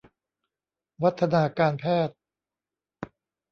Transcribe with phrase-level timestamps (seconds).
[1.03, 2.17] วัฒนาการแพทย์